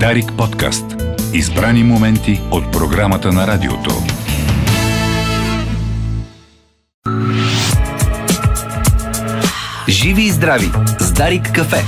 Дарик 0.00 0.32
подкаст. 0.38 0.84
Избрани 1.34 1.82
моменти 1.84 2.40
от 2.50 2.72
програмата 2.72 3.32
на 3.32 3.46
радиото. 3.46 3.90
Живи 9.88 10.22
и 10.22 10.30
здрави 10.30 10.70
с 11.00 11.12
Дарик 11.12 11.52
кафе. 11.52 11.84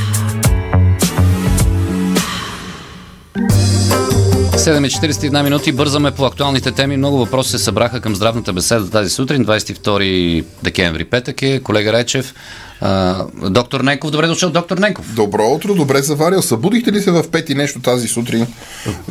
7.41 4.67 5.42
минути, 5.42 5.72
бързаме 5.72 6.10
по 6.10 6.24
актуалните 6.24 6.72
теми. 6.72 6.96
Много 6.96 7.19
въпроси 7.19 7.51
се 7.51 7.58
събраха 7.58 8.01
към 8.01 8.14
здравната 8.14 8.53
беседа 8.53 8.90
тази 8.90 9.10
сутрин, 9.10 9.44
22 9.44 10.44
декември, 10.62 11.04
петък 11.04 11.42
е. 11.42 11.60
Колега 11.60 11.92
Речев, 11.92 12.35
а, 12.81 13.24
доктор 13.50 13.81
Ненков, 13.81 14.10
добре 14.10 14.26
дошъл, 14.26 14.50
доктор 14.50 14.78
Ненков. 14.78 15.14
Добро 15.14 15.49
утро, 15.49 15.74
добре 15.74 16.02
заварил. 16.02 16.42
Събудихте 16.42 16.92
ли 16.92 17.00
се 17.00 17.10
в 17.10 17.30
пети 17.30 17.55
нещо 17.55 17.80
тази 17.80 18.08
сутрин, 18.08 18.46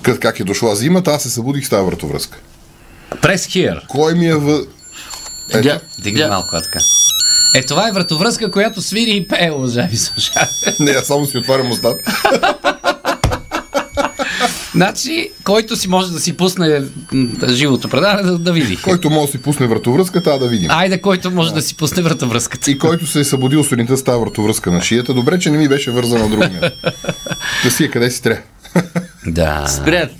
как, 0.02 0.20
как 0.20 0.39
е 0.39 0.44
дошла 0.44 0.75
зимата? 0.75 1.11
Аз 1.11 1.23
се 1.23 1.30
събудих 1.30 1.66
с 1.66 1.69
тази 1.69 1.85
вратовръзка. 1.85 2.38
Прес 3.22 3.45
хир. 3.45 3.81
Кой 3.88 4.13
ми 4.16 4.25
е 4.25 4.35
в... 4.35 4.66
Ето, 5.49 5.61
Дигна, 5.61 5.80
дигна 5.99 6.27
малко 6.27 6.49
така. 6.52 6.80
Е, 7.55 7.61
това 7.61 7.89
е 7.89 7.91
вратовръзка, 7.91 8.52
която 8.52 8.81
свири 8.81 9.11
и 9.11 9.27
пее, 9.27 9.52
уважаеми 9.52 9.97
слушатели. 9.97 10.75
не, 10.80 10.91
аз 10.91 11.05
само 11.05 11.25
си 11.25 11.38
отварям 11.38 11.72
устата. 11.72 12.03
Значи, 14.75 15.29
който 15.43 15.75
си 15.75 15.88
може 15.88 16.11
да 16.11 16.20
си 16.20 16.38
пусне 16.38 16.83
живото 17.47 17.89
предаване, 17.89 18.21
да, 18.23 18.38
да 18.38 18.53
види. 18.53 18.77
Който 18.77 19.09
може 19.09 19.27
да 19.27 19.31
си 19.31 19.38
пусне 19.38 19.67
вратовръзка, 19.67 20.23
тази 20.23 20.39
да 20.39 20.47
видим. 20.47 20.71
Айде, 20.71 21.02
който 21.02 21.31
може 21.31 21.53
да 21.53 21.61
си 21.61 21.77
пусне 21.77 22.02
вратовръзката. 22.03 22.71
И 22.71 22.77
който 22.77 23.07
се 23.07 23.19
е 23.19 23.23
събудил 23.23 23.63
сутринта 23.63 23.97
с 23.97 24.03
тази 24.03 24.19
вратовръзка 24.21 24.71
на 24.71 24.81
шията, 24.81 25.13
добре, 25.13 25.39
че 25.39 25.49
не 25.49 25.57
ми 25.57 25.67
беше 25.67 25.91
вързана 25.91 26.30
другия. 26.30 26.71
Да 27.63 27.71
си 27.71 27.83
е 27.83 27.89
къде 27.89 28.11
си 28.11 28.21
трябва. 28.21 28.41
Да. 29.27 29.67
Спрят. 29.67 30.11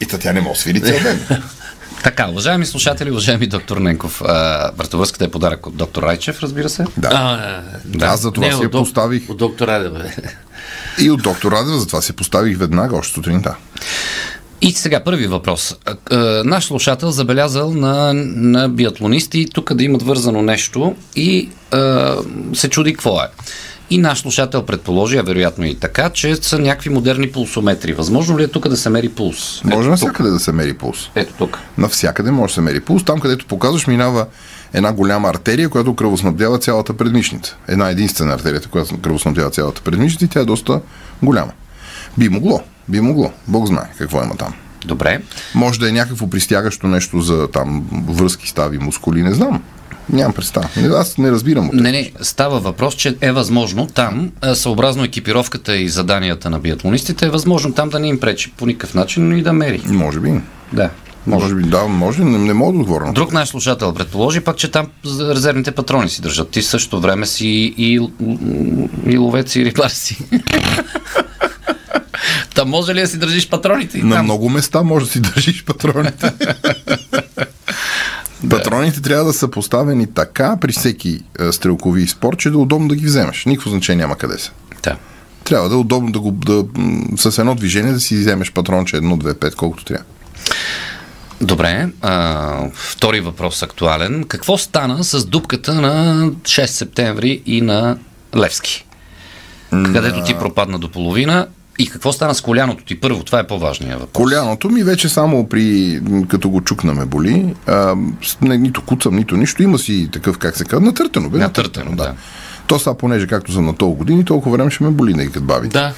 И 0.00 0.06
та 0.06 0.18
тя 0.18 0.32
не 0.32 0.40
може 0.40 0.54
да 0.54 0.60
свири 0.60 0.80
цял 0.80 0.98
ден. 1.02 1.20
Така, 2.02 2.28
уважаеми 2.28 2.66
слушатели, 2.66 3.10
уважаеми 3.10 3.46
доктор 3.46 3.76
Ненков, 3.76 4.22
а, 4.22 4.70
вратовръзката 4.76 5.24
е 5.24 5.30
подарък 5.30 5.66
от 5.66 5.76
доктор 5.76 6.02
Райчев, 6.02 6.40
разбира 6.42 6.68
се. 6.68 6.84
Да. 6.96 7.08
А, 7.12 7.62
Да, 7.84 8.06
аз 8.06 8.20
за 8.20 8.32
това 8.32 8.46
си 8.46 8.62
я 8.62 8.68
док- 8.68 8.70
поставих. 8.70 9.30
От 9.30 9.36
доктор 9.36 9.68
Радева. 9.68 10.04
И 11.00 11.10
от 11.10 11.22
доктор 11.22 11.52
Радева, 11.52 11.78
затова 11.78 12.02
си 12.02 12.12
поставих 12.12 12.58
веднага, 12.58 12.96
още 12.96 13.14
сутринта. 13.14 13.54
И 14.62 14.72
сега 14.72 15.04
първи 15.04 15.26
въпрос. 15.26 15.76
Наш 16.44 16.64
слушател 16.64 17.10
забелязал 17.10 17.74
на, 17.74 18.12
на 18.14 18.68
биатлонисти 18.68 19.46
тук 19.54 19.74
да 19.74 19.84
имат 19.84 20.02
вързано 20.02 20.42
нещо 20.42 20.96
и 21.16 21.48
а, 21.70 22.16
се 22.54 22.70
чуди 22.70 22.92
какво 22.92 23.20
е. 23.20 23.26
И 23.90 23.98
наш 23.98 24.18
слушател 24.18 24.62
предположи, 24.62 25.16
а 25.16 25.22
вероятно 25.22 25.64
и 25.64 25.74
така, 25.74 26.10
че 26.10 26.36
са 26.36 26.58
някакви 26.58 26.90
модерни 26.90 27.32
пулсометри. 27.32 27.92
Възможно 27.92 28.38
ли 28.38 28.42
е 28.42 28.48
тук 28.48 28.68
да 28.68 28.76
се 28.76 28.90
мери 28.90 29.08
пулс? 29.08 29.64
Може 29.64 29.74
Ето 29.74 29.82
тук. 29.82 29.90
навсякъде 29.90 30.30
да 30.30 30.38
се 30.38 30.52
мери 30.52 30.74
пулс. 30.74 31.10
Ето 31.14 31.32
тук. 31.38 31.58
Навсякъде 31.78 32.30
може 32.30 32.50
да 32.50 32.54
се 32.54 32.60
мери 32.60 32.80
пулс. 32.80 33.04
Там, 33.04 33.20
където 33.20 33.46
показваш, 33.46 33.86
минава 33.86 34.26
една 34.72 34.92
голяма 34.92 35.28
артерия, 35.28 35.68
която 35.68 35.94
кръвоснабдява 35.94 36.58
цялата 36.58 36.96
предмишница. 36.96 37.56
Една 37.68 37.90
единствена 37.90 38.34
артерията, 38.34 38.68
която 38.68 38.98
кръвоснабдява 39.00 39.50
цялата 39.50 39.80
предмишница 39.80 40.24
и 40.24 40.28
тя 40.28 40.40
е 40.40 40.44
доста 40.44 40.80
голяма. 41.22 41.52
Би 42.18 42.28
могло, 42.28 42.62
би 42.88 43.00
могло. 43.00 43.32
Бог 43.48 43.66
знае 43.66 43.90
какво 43.98 44.22
има 44.22 44.36
там. 44.36 44.54
Добре. 44.84 45.22
Може 45.54 45.80
да 45.80 45.88
е 45.88 45.92
някакво 45.92 46.26
пристягащо 46.26 46.86
нещо 46.86 47.20
за 47.20 47.48
там 47.48 47.84
връзки, 48.08 48.48
стави, 48.48 48.78
мускули, 48.78 49.22
не 49.22 49.34
знам. 49.34 49.62
Нямам 50.12 50.32
представа. 50.32 50.68
Аз 50.96 51.18
не 51.18 51.30
разбирам 51.30 51.68
от 51.68 51.74
Не, 51.74 51.92
не, 51.92 52.12
става 52.20 52.60
въпрос, 52.60 52.94
че 52.94 53.16
е 53.20 53.32
възможно 53.32 53.86
там, 53.86 54.30
съобразно 54.54 55.04
екипировката 55.04 55.76
и 55.76 55.88
заданията 55.88 56.50
на 56.50 56.58
биатлонистите, 56.58 57.26
е 57.26 57.30
възможно 57.30 57.72
там 57.72 57.88
да 57.88 57.98
не 57.98 58.08
им 58.08 58.20
пречи 58.20 58.50
по 58.50 58.66
никакъв 58.66 58.94
начин, 58.94 59.28
но 59.28 59.36
и 59.36 59.42
да 59.42 59.52
мери. 59.52 59.82
Може 59.86 60.20
би. 60.20 60.32
Да. 60.72 60.90
Може. 61.26 61.42
Може 61.42 61.54
би, 61.54 61.62
да, 61.62 61.82
може, 61.82 62.24
не, 62.24 62.38
не 62.38 62.54
мога 62.54 62.72
да 62.72 62.78
отговоря. 62.78 63.12
Друг 63.12 63.32
наш 63.32 63.48
слушател 63.48 63.94
предположи 63.94 64.40
пак, 64.40 64.56
че 64.56 64.70
там 64.70 64.86
резервните 65.20 65.72
патрони 65.72 66.08
си 66.08 66.22
държат. 66.22 66.50
Ти 66.50 66.60
в 66.60 66.66
същото 66.66 67.00
време 67.00 67.26
си 67.26 67.74
и, 67.78 68.08
и 69.06 69.18
ловец 69.18 69.56
и 69.56 69.64
рибар 69.64 69.88
си. 69.88 70.18
Там 72.54 72.68
може 72.68 72.94
ли 72.94 73.00
да 73.00 73.06
си 73.06 73.18
държиш 73.18 73.48
патроните? 73.48 73.98
и 73.98 74.02
На 74.02 74.16
там? 74.16 74.24
много 74.24 74.48
места 74.48 74.82
може 74.82 75.06
да 75.06 75.12
си 75.12 75.20
държиш 75.20 75.64
патроните. 75.64 76.32
Патроните 78.58 79.02
трябва 79.02 79.24
да 79.24 79.32
са 79.32 79.48
поставени 79.48 80.06
така 80.06 80.56
при 80.60 80.72
всеки 80.72 81.20
е, 81.40 81.52
стрелкови 81.52 82.06
спорт, 82.06 82.38
че 82.38 82.50
да 82.50 82.54
е 82.54 82.60
удобно 82.60 82.88
да 82.88 82.96
ги 82.96 83.06
вземеш. 83.06 83.44
Никакво 83.44 83.70
значение 83.70 84.04
няма 84.04 84.16
къде 84.16 84.38
са. 84.38 84.50
Да. 84.82 84.96
Трябва 85.44 85.68
да 85.68 85.74
е 85.74 85.78
удобно 85.78 86.12
да 86.12 86.20
го 86.20 86.30
да, 86.30 86.64
с 87.16 87.38
едно 87.38 87.54
движение 87.54 87.92
да 87.92 88.00
си 88.00 88.16
вземеш 88.16 88.52
патронче 88.52 88.96
1, 88.96 89.22
2, 89.22 89.34
5, 89.34 89.54
колкото 89.54 89.84
трябва. 89.84 90.04
Добре, 91.40 91.88
а, 92.02 92.68
втори 92.74 93.20
въпрос 93.20 93.62
актуален. 93.62 94.24
Какво 94.28 94.58
стана 94.58 95.04
с 95.04 95.24
дупката 95.26 95.74
на 95.74 96.24
6 96.30 96.66
септември 96.66 97.42
и 97.46 97.60
на 97.60 97.98
Левски? 98.36 98.86
Където 99.70 100.24
ти 100.24 100.34
пропадна 100.34 100.78
до 100.78 100.88
половина 100.88 101.46
и 101.78 101.86
какво 101.86 102.12
стана 102.12 102.34
с 102.34 102.40
коляното 102.40 102.84
ти? 102.84 103.00
Първо, 103.00 103.24
това 103.24 103.38
е 103.38 103.46
по-важният 103.46 104.00
въпрос. 104.00 104.12
Коляното 104.12 104.70
ми 104.70 104.82
вече 104.82 105.08
само 105.08 105.48
при, 105.48 106.00
като 106.28 106.50
го 106.50 106.60
чукнаме 106.60 107.04
боли, 107.04 107.54
а, 107.66 107.96
не, 108.42 108.58
нито 108.58 108.82
куцам, 108.82 109.16
нито 109.16 109.36
нищо, 109.36 109.62
има 109.62 109.78
си 109.78 110.08
такъв, 110.12 110.38
как 110.38 110.56
се 110.56 110.64
казва, 110.64 110.86
натъртено. 110.86 111.30
Бе, 111.30 111.38
Натъртено, 111.38 111.96
да. 111.96 112.14
То 112.66 112.78
сега, 112.78 112.94
понеже 112.94 113.26
както 113.26 113.52
съм 113.52 113.64
на 113.64 113.76
толкова 113.76 113.98
години, 113.98 114.24
толкова 114.24 114.56
време 114.56 114.70
ще 114.70 114.84
ме 114.84 114.90
боли, 114.90 115.14
не 115.14 115.26
като 115.26 115.40
бави. 115.40 115.68
Да. 115.68 115.92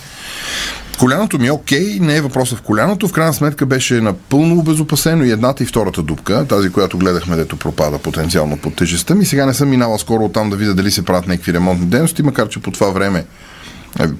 Коляното 0.99 1.39
ми 1.39 1.47
е 1.47 1.53
окей, 1.53 1.99
не 2.01 2.17
е 2.17 2.21
въпроса 2.21 2.57
в 2.57 2.63
коляното. 2.63 3.09
В 3.09 3.13
крайна 3.13 3.35
сметка 3.35 3.67
беше 3.67 4.01
напълно 4.01 4.59
обезопасено 4.59 5.25
и 5.25 5.31
едната 5.31 5.63
и 5.63 5.67
втората 5.67 6.03
дупка, 6.03 6.47
тази, 6.49 6.71
която 6.71 6.99
гледахме, 6.99 7.37
дето 7.37 7.57
пропада 7.57 7.99
потенциално 7.99 8.57
под 8.57 8.77
тежестта 8.77 9.15
ми. 9.15 9.25
Сега 9.25 9.47
не 9.47 9.55
съм 9.55 9.69
минала 9.69 9.99
скоро 9.99 10.25
оттам 10.25 10.51
да 10.51 10.57
видя 10.57 10.75
дали 10.75 10.91
се 10.91 11.05
правят 11.05 11.29
някакви 11.29 11.53
ремонтни 11.53 11.87
дейности, 11.87 12.23
макар 12.23 12.49
че 12.49 12.63
по 12.63 12.71
това 12.71 12.91
време, 12.91 13.25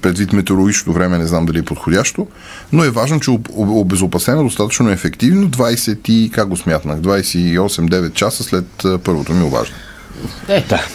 предвид 0.01 0.33
метеорологичното 0.33 0.93
време, 0.93 1.17
не 1.17 1.27
знам 1.27 1.45
дали 1.45 1.59
е 1.59 1.63
подходящо, 1.63 2.27
но 2.71 2.83
е 2.83 2.89
важно, 2.89 3.19
че 3.19 3.29
об- 3.29 3.49
об- 3.49 3.69
обезопасено 3.69 4.43
достатъчно 4.43 4.89
ефективно 4.89 5.49
20 5.49 6.09
и, 6.09 6.31
как 6.33 6.47
го 6.47 6.57
смятнах, 6.57 6.99
28-9 6.99 8.13
часа 8.13 8.43
след 8.43 8.85
а, 8.85 8.97
първото 8.97 9.33
ми 9.33 9.43
обаждане. 9.43 9.79
Е, 10.47 10.65
да. 10.69 10.85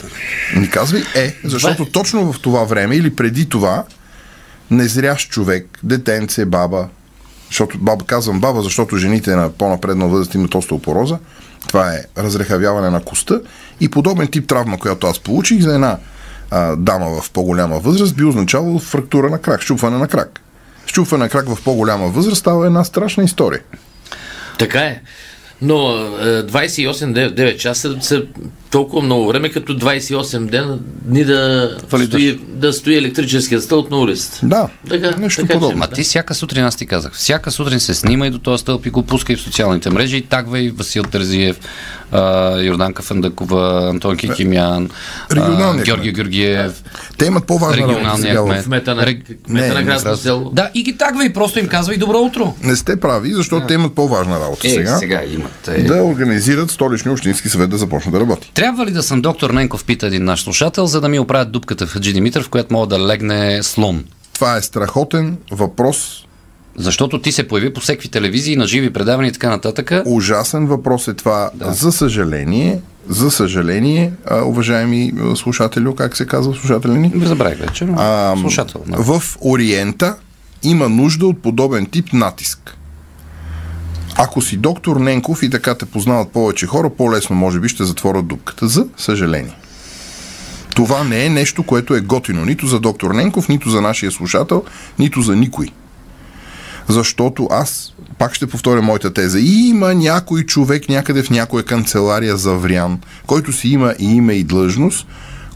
Ми 0.57 0.71
казвай 0.71 1.03
е, 1.15 1.37
защото 1.45 1.85
точно 1.85 2.33
в 2.33 2.41
това 2.41 2.65
време 2.65 2.97
или 2.97 3.17
преди 3.17 3.49
това 3.49 3.85
незрящ 4.71 5.31
човек, 5.31 5.79
детенце, 5.83 6.45
баба, 6.45 6.89
защото 7.49 7.79
баба, 7.79 8.05
казвам 8.05 8.41
баба, 8.41 8.63
защото 8.63 8.97
жените 8.97 9.37
на 9.37 9.51
по-напредна 9.51 10.07
възраст 10.07 10.35
имат 10.35 10.55
остеопороза, 10.55 11.19
това 11.69 11.95
е 11.95 12.05
разрехавяване 12.19 12.91
на 12.91 13.01
коста 13.01 13.41
и 13.81 13.89
подобен 13.89 14.27
тип 14.27 14.49
травма, 14.49 14.79
която 14.79 15.07
аз 15.07 15.19
получих 15.19 15.61
за 15.61 15.75
една 15.75 15.99
а, 16.53 16.77
дама 16.77 17.21
в 17.21 17.31
по-голяма 17.31 17.79
възраст, 17.79 18.17
би 18.17 18.25
означавало 18.25 18.79
фрактура 18.79 19.31
на 19.31 19.39
крак, 19.39 19.63
щупване 19.63 19.99
на 19.99 20.09
крак. 20.09 20.41
Щупване 20.87 21.25
на 21.25 21.31
крак 21.31 21.49
в 21.49 21.65
по-голяма 21.65 22.09
възраст 22.09 22.41
става 22.41 22.67
една 22.67 22.85
страшна 22.85 23.25
история. 23.25 23.61
Така 24.59 24.81
е. 24.81 25.01
Но 25.63 25.97
е, 25.97 26.43
28-9 26.43 27.57
часа 27.57 27.97
са 28.01 28.23
толкова 28.73 29.03
много 29.03 29.27
време, 29.29 29.49
като 29.49 29.75
28 29.75 30.47
дена 30.47 30.79
дни 31.03 31.25
да 31.25 31.71
стои, 32.07 32.41
да 32.49 32.73
стои 32.73 32.97
електрическия 32.97 33.61
стълб 33.61 33.91
на 33.91 33.99
улицата. 33.99 34.41
Да, 34.43 34.69
Така, 34.89 35.11
нещо 35.11 35.41
така 35.41 35.53
че- 35.53 35.59
подобно. 35.59 35.79
Ма 35.79 35.87
ти 35.87 36.03
всяка 36.03 36.35
сутрин, 36.35 36.65
аз 36.65 36.77
ти 36.77 36.87
казах, 36.87 37.13
всяка 37.15 37.51
сутрин 37.51 37.81
се 37.81 37.95
снима 37.95 38.27
и 38.27 38.31
до 38.31 38.39
този 38.39 38.61
стълб 38.61 38.87
и 38.87 38.91
го 38.91 39.03
пускай 39.03 39.37
в 39.37 39.41
социалните 39.41 39.91
мрежи 39.91 40.17
и 40.17 40.23
тагвай 40.23 40.71
Васил 40.71 41.03
Терзиев, 41.03 41.61
а, 42.13 42.57
Йорданка 42.57 43.03
Фандъкова, 43.03 43.89
Антон 43.89 44.17
Кикимян, 44.17 44.91
а, 45.31 45.77
Георги 45.77 46.13
Георгиев. 46.13 46.83
Те 47.19 47.27
имат 47.27 47.47
по-важна 47.47 47.83
работа 47.83 47.95
Регионалният 47.95 48.29
сега 48.29 48.43
в 48.43 48.47
кмет. 48.47 48.65
Кмета 48.65 48.95
на, 48.95 49.07
Рег- 49.07 49.45
кмета 49.45 49.69
не, 49.69 49.75
на 49.75 49.83
градско 49.83 50.17
село. 50.17 50.51
Да, 50.51 50.71
и 50.75 50.83
ги 50.83 50.97
тагвай, 50.97 51.33
просто 51.33 51.59
им 51.59 51.67
казвай 51.69 51.97
добро 51.97 52.19
утро. 52.19 52.55
Не 52.63 52.77
сте 52.77 53.01
прави, 53.01 53.33
защото 53.33 53.67
те 53.67 53.75
имат 53.75 53.95
по-важна 53.95 54.41
работа 54.41 54.71
сега. 54.71 54.95
Е, 54.95 54.99
сега 54.99 55.23
имат. 55.25 55.69
Е. 55.69 55.83
да 55.83 55.95
организират 55.95 56.71
столичния 56.71 57.13
общински 57.13 57.49
съвет 57.49 57.71
да 57.71 57.77
започне 57.77 58.13
да 58.13 58.21
работи. 58.21 58.51
Трябва 58.63 58.87
ли 58.87 58.91
да 58.91 59.03
съм 59.03 59.23
доктор 59.23 59.51
Ненков, 59.51 59.85
пита 59.85 60.07
един 60.07 60.25
наш 60.25 60.43
слушател, 60.43 60.87
за 60.87 61.01
да 61.01 61.09
ми 61.09 61.19
оправят 61.19 61.53
дупката 61.53 61.87
в 61.87 61.91
Хаджи 61.91 62.13
Димитров, 62.13 62.45
в 62.45 62.49
която 62.49 62.73
мога 62.75 62.87
да 62.87 63.07
легне 63.07 63.63
слон? 63.63 64.05
Това 64.35 64.57
е 64.57 64.63
страхотен 64.63 65.37
въпрос. 65.51 66.27
Защото 66.77 67.21
ти 67.21 67.33
се 67.33 67.49
появи 67.49 67.73
по 67.73 67.81
всеки 67.81 68.11
телевизии, 68.11 68.57
на 68.57 68.67
живи 68.67 68.93
предавания 68.93 69.31
и 69.31 69.33
така 69.33 69.51
нататък. 69.51 69.93
Ужасен 70.07 70.67
въпрос 70.67 71.09
е 71.09 71.15
това. 71.15 71.51
Да. 71.55 71.73
За 71.73 71.93
съжаление, 71.93 72.81
за 73.09 73.31
съжаление, 73.31 74.13
уважаеми 74.45 75.13
слушатели, 75.37 75.87
как 75.97 76.17
се 76.17 76.27
казва 76.27 76.55
слушатели 76.55 76.99
ни, 76.99 77.13
Забравих 77.17 77.59
вече, 77.59 77.85
но 77.85 77.95
а, 77.99 78.37
слушател. 78.41 78.85
да. 78.87 79.03
в 79.03 79.23
Ориента 79.41 80.17
има 80.63 80.89
нужда 80.89 81.27
от 81.27 81.43
подобен 81.43 81.87
тип 81.87 82.13
натиск. 82.13 82.77
Ако 84.17 84.43
си 84.43 84.57
доктор 84.57 84.97
Ненков 84.97 85.43
и 85.43 85.51
така 85.51 85.75
те 85.75 85.87
познават 85.87 86.33
повече 86.33 86.67
хора, 86.67 86.91
по-лесно 86.91 87.37
може 87.37 87.61
би 87.61 87.69
ще 87.69 87.85
затворят 87.85 88.27
дупката. 88.27 88.69
За 88.69 88.87
съжаление. 88.97 89.57
Това 90.75 91.05
не 91.05 91.25
е 91.25 91.29
нещо, 91.29 91.63
което 91.63 91.95
е 91.95 92.01
готино 92.01 92.45
нито 92.45 92.67
за 92.67 92.81
доктор 92.81 93.11
Ненков, 93.11 93.49
нито 93.49 93.71
за 93.71 93.81
нашия 93.81 94.13
слушател, 94.13 94.65
нито 94.99 95.23
за 95.23 95.37
никой. 95.37 95.67
Защото 96.89 97.49
аз, 97.51 97.95
пак 98.19 98.35
ще 98.35 98.47
повторя 98.47 98.83
моята 98.83 99.13
теза, 99.13 99.41
има 99.41 99.95
някой 99.95 100.43
човек 100.43 100.89
някъде 100.89 101.23
в 101.23 101.31
някоя 101.31 101.65
канцелария 101.65 102.37
за 102.37 102.55
врян, 102.55 103.01
който 103.27 103.53
си 103.53 103.69
има 103.69 103.95
и 103.99 104.05
име 104.05 104.33
и 104.33 104.45
длъжност, 104.45 105.07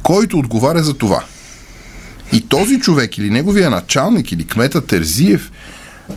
който 0.02 0.38
отговаря 0.38 0.82
за 0.82 0.94
това. 0.94 1.24
И 2.32 2.40
този 2.40 2.80
човек 2.80 3.18
или 3.18 3.30
неговия 3.30 3.70
началник 3.70 4.32
или 4.32 4.46
кмета 4.46 4.86
Терзиев 4.86 5.52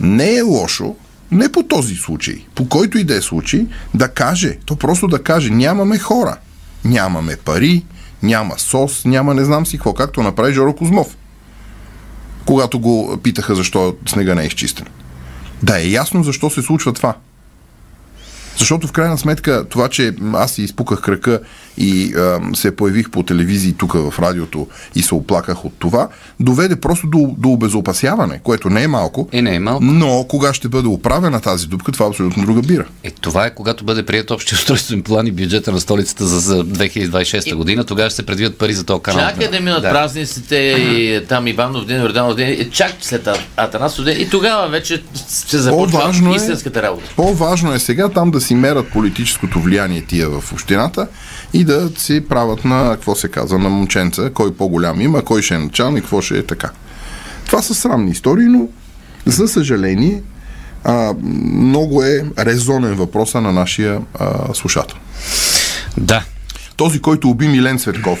не 0.00 0.34
е 0.34 0.42
лошо, 0.42 0.94
не 1.32 1.52
по 1.52 1.62
този 1.62 1.94
случай, 1.94 2.44
по 2.54 2.68
който 2.68 2.98
и 2.98 3.04
да 3.04 3.16
е 3.16 3.20
случай, 3.22 3.66
да 3.94 4.08
каже, 4.08 4.58
то 4.64 4.76
просто 4.76 5.08
да 5.08 5.22
каже, 5.22 5.50
нямаме 5.50 5.98
хора, 5.98 6.36
нямаме 6.84 7.36
пари, 7.36 7.84
няма 8.22 8.58
сос, 8.58 9.04
няма 9.04 9.34
не 9.34 9.44
знам 9.44 9.66
си 9.66 9.76
какво, 9.76 9.94
както 9.94 10.22
направи 10.22 10.54
Жоро 10.54 10.76
Козмов, 10.76 11.16
когато 12.46 12.80
го 12.80 13.18
питаха 13.22 13.54
защо 13.54 13.96
снега 14.06 14.34
не 14.34 14.42
е 14.42 14.46
изчистен. 14.46 14.86
Да 15.62 15.80
е 15.80 15.88
ясно 15.88 16.24
защо 16.24 16.50
се 16.50 16.62
случва 16.62 16.92
това. 16.92 17.14
Защото 18.56 18.86
в 18.86 18.92
крайна 18.92 19.18
сметка 19.18 19.68
това, 19.68 19.88
че 19.88 20.14
аз 20.32 20.52
си 20.52 20.62
изпуках 20.62 21.00
крака 21.00 21.40
и 21.80 22.14
а, 22.14 22.40
се 22.54 22.76
появих 22.76 23.10
по 23.10 23.22
телевизии 23.22 23.72
тук 23.72 23.92
в 23.92 24.14
радиото 24.18 24.68
и 24.94 25.02
се 25.02 25.14
оплаках 25.14 25.64
от 25.64 25.72
това, 25.78 26.08
доведе 26.40 26.76
просто 26.76 27.06
до, 27.06 27.34
до 27.38 27.48
обезопасяване, 27.48 28.40
което 28.42 28.70
не 28.70 28.82
е 28.82 28.88
малко. 28.88 29.28
Е, 29.32 29.42
не 29.42 29.54
е 29.54 29.60
малко. 29.60 29.84
Но 29.84 30.24
кога 30.28 30.54
ще 30.54 30.68
бъде 30.68 30.88
оправена 30.88 31.40
тази 31.40 31.66
дупка, 31.66 31.92
това 31.92 32.06
е 32.06 32.08
абсолютно 32.08 32.44
друга 32.44 32.62
бира. 32.62 32.84
Е, 33.04 33.10
това 33.10 33.46
е 33.46 33.54
когато 33.54 33.84
бъде 33.84 34.06
прият 34.06 34.30
общия 34.30 34.56
устройствен 34.56 35.02
план 35.02 35.26
и 35.26 35.32
бюджета 35.32 35.72
на 35.72 35.80
столицата 35.80 36.26
за, 36.26 36.40
за 36.40 36.64
2026 36.64 37.54
година, 37.54 37.84
тогава 37.84 38.10
ще 38.10 38.16
се 38.16 38.26
предвидят 38.26 38.58
пари 38.58 38.72
за 38.72 38.84
този 38.84 39.02
канал. 39.02 39.28
Чакай 39.28 39.50
да 39.50 39.60
минат 39.60 39.82
да. 39.82 39.90
празниците 39.90 40.56
и 40.56 41.26
там 41.28 41.46
Иванов 41.46 41.84
ден, 41.86 42.02
Йорданов 42.02 42.34
ден, 42.34 42.52
и 42.52 42.70
чак 42.70 42.92
след 43.00 43.28
Атанасов 43.56 44.04
ден 44.04 44.20
и 44.20 44.28
тогава 44.28 44.68
вече 44.68 45.02
се 45.28 45.58
започва 45.58 46.32
е- 46.32 46.36
истинската 46.36 46.82
работа. 46.82 47.10
По-важно 47.16 47.74
е 47.74 47.78
сега 47.78 48.08
там 48.08 48.30
да 48.30 48.40
си 48.40 48.54
мерят 48.54 48.88
политическото 48.88 49.60
влияние 49.60 50.02
тия 50.02 50.28
в 50.28 50.52
общината 50.52 51.06
и 51.52 51.64
да 51.64 51.90
си 51.96 52.20
правят 52.28 52.64
на, 52.64 52.90
какво 52.92 53.14
се 53.14 53.28
казва, 53.28 53.58
на 53.58 53.68
момченца, 53.68 54.30
кой 54.34 54.54
по-голям 54.54 55.00
има, 55.00 55.22
кой 55.22 55.42
ще 55.42 55.54
е 55.54 55.58
началник, 55.58 56.02
какво 56.02 56.20
ще 56.20 56.38
е 56.38 56.46
така. 56.46 56.70
Това 57.46 57.62
са 57.62 57.74
срамни 57.74 58.10
истории, 58.10 58.46
но 58.46 58.68
за 59.26 59.48
съжаление 59.48 60.22
а, 60.84 61.14
много 61.52 62.02
е 62.02 62.24
резонен 62.38 62.94
въпроса 62.94 63.40
на 63.40 63.52
нашия 63.52 64.00
а, 64.18 64.54
слушател. 64.54 64.96
Да. 65.96 66.24
Този, 66.76 67.00
който 67.00 67.30
уби 67.30 67.48
Милен 67.48 67.78
Цветков, 67.78 68.18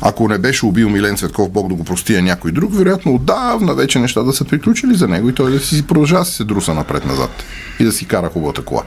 ако 0.00 0.28
не 0.28 0.38
беше 0.38 0.66
убил 0.66 0.88
Милен 0.88 1.16
Цветков, 1.16 1.50
Бог 1.50 1.68
да 1.68 1.74
го 1.74 1.84
прости, 1.84 2.14
а 2.14 2.22
някой 2.22 2.52
друг, 2.52 2.74
вероятно 2.74 3.14
отдавна 3.14 3.74
вече 3.74 3.98
неща 3.98 4.22
да 4.22 4.32
са 4.32 4.44
приключили 4.44 4.94
за 4.94 5.08
него 5.08 5.28
и 5.28 5.34
той 5.34 5.50
да 5.50 5.60
си 5.60 5.86
продължава 5.86 6.24
да 6.24 6.30
се 6.30 6.44
друса 6.44 6.74
напред-назад 6.74 7.30
и 7.80 7.84
да 7.84 7.92
си 7.92 8.06
кара 8.06 8.28
хубавата 8.28 8.62
кола. 8.62 8.82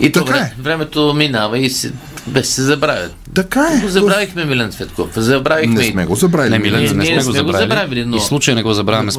И 0.00 0.12
така 0.12 0.38
е. 0.38 0.54
времето 0.58 1.14
минава 1.14 1.58
и 1.58 1.70
се, 1.70 1.92
без 2.26 2.48
се 2.48 2.62
забравя. 2.62 3.08
Така 3.34 3.68
е. 3.72 3.80
Го 3.80 3.88
забравихме 3.88 4.44
Милен 4.44 4.70
Цветков. 4.70 5.10
Забравихме. 5.16 5.74
Не 5.74 5.84
сме 5.84 6.06
го 6.06 6.14
забравили. 6.14 6.52
Не, 6.52 6.58
Милен, 6.58 6.82
не, 6.82 6.92
не, 6.92 7.04
сме, 7.04 7.14
го 7.14 7.32
забравили. 7.32 7.56
забравили 7.56 8.04
но... 8.04 8.16
И 8.16 8.20
случай 8.20 8.54
не 8.54 8.62
го 8.62 8.72
забравяме. 8.72 9.12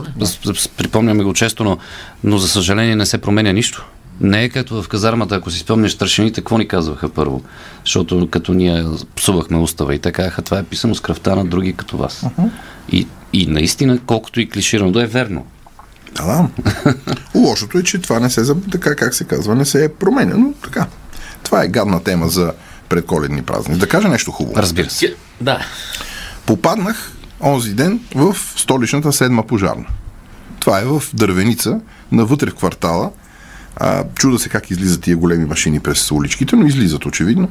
Припомняме 0.77 1.23
го 1.23 1.33
често, 1.33 1.63
но, 1.63 1.77
но 2.23 2.37
за 2.37 2.47
съжаление 2.47 2.95
не 2.95 3.05
се 3.05 3.17
променя 3.17 3.51
нищо. 3.51 3.85
Не 4.21 4.43
е 4.43 4.49
като 4.49 4.81
в 4.81 4.87
казармата, 4.87 5.35
ако 5.35 5.51
си 5.51 5.59
спомняш, 5.59 5.91
старшините, 5.91 6.41
какво 6.41 6.57
ни 6.57 6.67
казваха 6.67 7.09
първо? 7.09 7.41
Защото 7.85 8.27
като 8.29 8.53
ние 8.53 8.85
псувахме 9.15 9.57
устава 9.57 9.95
и 9.95 9.99
те 9.99 10.11
казаха, 10.11 10.41
това 10.41 10.59
е 10.59 10.63
писано 10.63 10.95
с 10.95 10.99
кръвта 10.99 11.35
на 11.35 11.45
други 11.45 11.73
като 11.73 11.97
вас. 11.97 12.21
Uh-huh. 12.21 12.49
И, 12.91 13.07
и 13.33 13.45
наистина, 13.45 13.99
колкото 14.05 14.41
и 14.41 14.49
клиширано 14.49 14.91
да 14.91 15.03
е 15.03 15.07
верно. 15.07 15.45
Да, 16.15 16.25
да. 16.25 16.47
Лошото 17.35 17.77
е, 17.77 17.83
че 17.83 18.01
това 18.01 18.19
не 18.19 18.29
се, 18.29 18.41
така 18.71 18.95
как 18.95 19.13
се 19.13 19.23
казва, 19.23 19.55
не 19.55 19.65
се 19.65 19.83
е 19.83 19.89
променя, 19.89 20.35
но 20.37 20.53
така. 20.53 20.87
Това 21.43 21.63
е 21.63 21.67
гадна 21.67 22.03
тема 22.03 22.29
за 22.29 22.53
предколедни 22.89 23.41
празници. 23.41 23.79
Да 23.79 23.87
кажа 23.87 24.09
нещо 24.09 24.31
хубаво. 24.31 24.57
Разбира 24.57 24.89
се. 24.89 25.15
Да. 25.41 25.65
Попаднах 26.45 27.11
онзи 27.41 27.73
ден 27.73 27.99
в 28.15 28.35
столичната 28.55 29.13
седма 29.13 29.47
пожарна. 29.47 29.85
Това 30.59 30.79
е 30.79 30.85
в 30.85 31.03
Дървеница, 31.13 31.79
навътре 32.11 32.49
в 32.49 32.55
квартала. 32.55 33.11
А, 33.75 34.03
чуда 34.15 34.39
се 34.39 34.49
как 34.49 34.71
излизат 34.71 35.01
тия 35.01 35.17
големи 35.17 35.45
машини 35.45 35.79
през 35.79 36.11
уличките, 36.11 36.55
но 36.55 36.65
излизат 36.65 37.05
очевидно. 37.05 37.49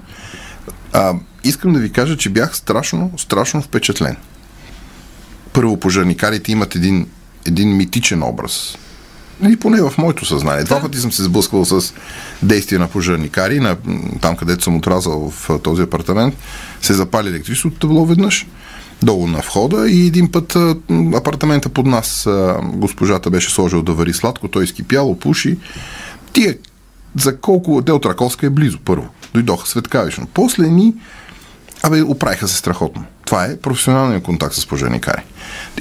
А, 0.92 1.14
искам 1.44 1.72
да 1.72 1.78
ви 1.78 1.92
кажа, 1.92 2.16
че 2.16 2.30
бях 2.30 2.56
страшно, 2.56 3.12
страшно 3.18 3.62
впечатлен. 3.62 4.16
Първо, 5.52 5.80
пожарникарите 5.80 6.52
имат 6.52 6.74
един 6.74 7.06
един 7.46 7.76
митичен 7.76 8.22
образ. 8.22 8.78
И 9.48 9.56
поне 9.56 9.82
в 9.82 9.92
моето 9.98 10.26
съзнание. 10.26 10.64
Два 10.64 10.80
пъти 10.80 10.98
съм 10.98 11.12
се 11.12 11.22
сблъсквал 11.22 11.64
с 11.64 11.94
действия 12.42 12.78
на 12.78 12.88
пожарникари, 12.88 13.60
на, 13.60 13.76
там 14.20 14.36
където 14.36 14.64
съм 14.64 14.76
отрязал 14.76 15.30
в 15.30 15.58
този 15.58 15.82
апартамент, 15.82 16.34
се 16.82 16.94
запали 16.94 17.28
електричеството 17.28 17.78
табло 17.78 18.06
веднъж, 18.06 18.46
долу 19.02 19.26
на 19.26 19.38
входа 19.38 19.90
и 19.90 20.06
един 20.06 20.32
път 20.32 20.56
апартамента 21.14 21.68
под 21.68 21.86
нас 21.86 22.28
госпожата 22.62 23.30
беше 23.30 23.50
сложил 23.50 23.82
да 23.82 23.92
вари 23.92 24.12
сладко, 24.12 24.48
той 24.48 24.64
изкипял, 24.64 25.10
опуши. 25.10 25.58
Тия 26.32 26.56
за 27.20 27.36
колко... 27.36 27.82
Те 27.86 27.92
от 27.92 28.06
Раковска 28.06 28.46
е 28.46 28.50
близо, 28.50 28.78
първо. 28.84 29.08
Дойдоха 29.34 29.68
светкавично. 29.68 30.26
После 30.34 30.68
ни 30.68 30.94
Абе, 31.82 32.02
оправиха 32.02 32.48
се 32.48 32.56
страхотно. 32.56 33.04
Това 33.24 33.44
е 33.44 33.56
професионалният 33.56 34.22
контакт 34.22 34.54
с 34.54 34.66
пожарникари. 34.66 35.22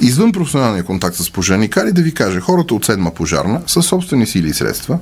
Извън 0.00 0.32
професионалния 0.32 0.84
контакт 0.84 1.16
с 1.16 1.30
пожарникари, 1.30 1.92
да 1.92 2.02
ви 2.02 2.14
кажа, 2.14 2.40
хората 2.40 2.74
от 2.74 2.84
седма 2.84 3.14
пожарна, 3.14 3.62
със 3.66 3.86
собствени 3.86 4.26
сили 4.26 4.48
и 4.48 4.54
средства, 4.54 4.98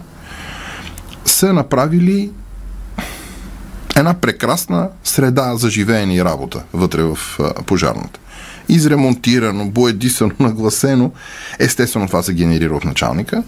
са 1.25 1.53
направили 1.53 2.31
една 3.97 4.15
прекрасна 4.15 4.89
среда 5.05 5.57
за 5.57 5.71
живеене 5.71 6.15
и 6.17 6.25
работа 6.25 6.63
вътре 6.73 7.03
в 7.03 7.19
пожарната. 7.67 8.21
Изремонтирано, 8.69 9.71
боедисано, 9.71 10.33
нагласено. 10.41 11.13
Естествено, 11.59 12.07
това 12.07 12.23
се 12.23 12.35
генерира 12.35 12.75
от 12.75 12.85
началника. 12.85 13.43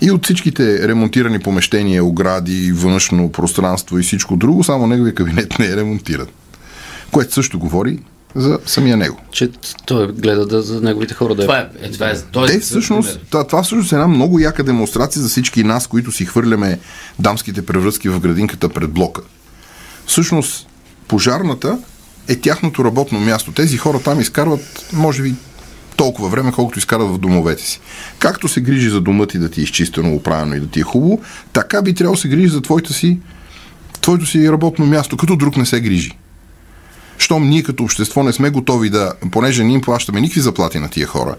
И 0.00 0.10
от 0.10 0.24
всичките 0.24 0.88
ремонтирани 0.88 1.38
помещения, 1.38 2.04
огради, 2.04 2.72
външно 2.72 3.32
пространство 3.32 3.98
и 3.98 4.02
всичко 4.02 4.36
друго, 4.36 4.64
само 4.64 4.86
неговия 4.86 5.14
кабинет 5.14 5.58
не 5.58 5.66
е 5.66 5.76
ремонтиран 5.76 6.26
което 7.12 7.34
също 7.34 7.58
говори 7.58 7.98
за 8.34 8.58
самия 8.66 8.96
него. 8.96 9.20
Че 9.32 9.50
той 9.86 10.12
гледа 10.12 10.46
да, 10.46 10.62
за 10.62 10.80
неговите 10.80 11.14
хора 11.14 11.34
да 11.34 11.42
е. 11.42 11.46
Това 11.46 11.58
е, 11.58 11.68
е, 11.86 11.90
това 11.90 12.10
е, 12.10 12.16
той 12.32 12.46
Те, 12.46 12.60
всъщност, 12.60 13.20
това, 13.30 13.46
това 13.46 13.62
всъщност 13.62 13.92
е 13.92 13.94
една 13.94 14.08
много 14.08 14.38
яка 14.38 14.64
демонстрация 14.64 15.22
за 15.22 15.28
всички 15.28 15.64
нас, 15.64 15.86
които 15.86 16.12
си 16.12 16.24
хвърляме 16.24 16.78
дамските 17.18 17.66
превръзки 17.66 18.08
в 18.08 18.20
градинката 18.20 18.68
пред 18.68 18.90
блока. 18.90 19.22
Всъщност, 20.06 20.66
пожарната 21.08 21.78
е 22.28 22.36
тяхното 22.36 22.84
работно 22.84 23.20
място. 23.20 23.52
Тези 23.52 23.76
хора 23.76 24.00
там 24.00 24.20
изкарват, 24.20 24.86
може 24.92 25.22
би, 25.22 25.34
толкова 25.96 26.28
време, 26.28 26.52
колкото 26.52 26.78
изкарат 26.78 27.08
в 27.08 27.18
домовете 27.18 27.62
си. 27.62 27.80
Както 28.18 28.48
се 28.48 28.60
грижи 28.60 28.90
за 28.90 29.00
дома 29.00 29.26
ти 29.26 29.38
да 29.38 29.50
ти 29.50 29.60
е 29.60 29.64
изчистено, 29.64 30.14
оправено 30.14 30.54
и 30.54 30.60
да 30.60 30.66
ти 30.66 30.80
е 30.80 30.82
хубаво, 30.82 31.20
така 31.52 31.82
би 31.82 31.94
трябвало 31.94 32.14
да 32.14 32.20
се 32.20 32.28
грижи 32.28 32.48
за 32.48 32.60
твоето 32.60 32.92
си, 32.92 33.18
твоето 34.00 34.26
си 34.26 34.52
работно 34.52 34.86
място, 34.86 35.16
като 35.16 35.36
друг 35.36 35.56
не 35.56 35.66
се 35.66 35.80
грижи 35.80 36.10
щом 37.22 37.48
ние 37.48 37.62
като 37.62 37.82
общество 37.82 38.22
не 38.22 38.32
сме 38.32 38.50
готови 38.50 38.90
да, 38.90 39.12
понеже 39.30 39.64
ние 39.64 39.74
им 39.74 39.80
плащаме 39.80 40.20
никакви 40.20 40.40
заплати 40.40 40.78
на 40.78 40.88
тия 40.88 41.06
хора, 41.06 41.34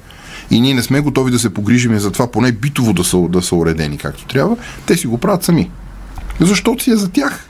и 0.52 0.62
ние 0.62 0.74
не 0.74 0.84
сме 0.84 1.00
готови 1.00 1.32
да 1.32 1.40
се 1.40 1.54
погрижим 1.54 2.00
за 2.00 2.12
това 2.12 2.32
поне 2.32 2.52
битово 2.52 2.94
да 2.94 3.04
са, 3.04 3.18
да 3.18 3.42
са 3.42 3.56
уредени 3.56 3.98
както 3.98 4.26
трябва, 4.26 4.58
те 4.86 4.98
си 4.98 5.08
го 5.08 5.18
правят 5.18 5.44
сами. 5.44 5.72
Защото 6.40 6.84
си 6.84 6.92
е 6.92 6.96
за 6.96 7.10
тях. 7.10 7.50